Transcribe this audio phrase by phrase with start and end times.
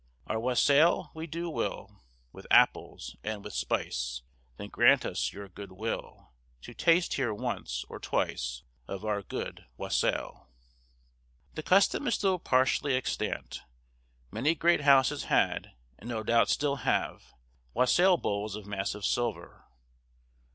[0.25, 2.01] Our wassel we do fill
[2.31, 4.23] With apples and with spice,
[4.57, 9.65] Then grant us your good will To taste here once or twice Of our good
[9.77, 10.47] wassel."
[11.53, 13.61] The custom is still partially extant.
[14.31, 17.35] Many great houses had, and no doubt still have,
[17.75, 19.65] wassail bowls of massive silver.